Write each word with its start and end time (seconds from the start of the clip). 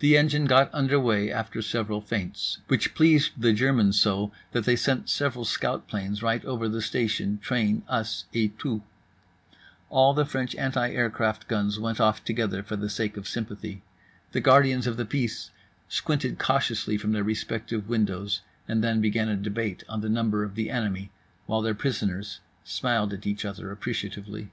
The 0.00 0.16
engine 0.16 0.46
got 0.46 0.74
under 0.74 0.98
way 0.98 1.30
after 1.30 1.62
several 1.62 2.00
feints; 2.00 2.58
which 2.66 2.96
pleased 2.96 3.40
the 3.40 3.52
Germans 3.52 3.96
so 4.00 4.32
that 4.50 4.64
they 4.64 4.74
sent 4.74 5.08
several 5.08 5.44
scout 5.44 5.86
planes 5.86 6.20
right 6.20 6.44
over 6.44 6.68
the 6.68 6.82
station, 6.82 7.38
train, 7.38 7.84
us 7.86 8.24
et 8.34 8.58
tout. 8.58 8.82
All 9.88 10.14
the 10.14 10.24
French 10.26 10.56
anticraft 10.56 11.46
guns 11.46 11.78
went 11.78 12.00
off 12.00 12.24
together 12.24 12.64
for 12.64 12.74
the 12.74 12.90
sake 12.90 13.16
of 13.16 13.28
sympathy; 13.28 13.82
the 14.32 14.40
guardians 14.40 14.88
of 14.88 14.96
the 14.96 15.06
peace 15.06 15.52
squinted 15.88 16.40
cautiously 16.40 16.98
from 16.98 17.12
their 17.12 17.22
respective 17.22 17.88
windows, 17.88 18.40
and 18.66 18.82
then 18.82 19.00
began 19.00 19.28
a 19.28 19.36
debate 19.36 19.84
on 19.88 20.00
the 20.00 20.08
number 20.08 20.42
of 20.42 20.56
the 20.56 20.70
enemy 20.70 21.12
while 21.46 21.62
their 21.62 21.72
prisoners 21.72 22.40
smiled 22.64 23.12
at 23.12 23.28
each 23.28 23.44
other 23.44 23.70
appreciatively. 23.70 24.50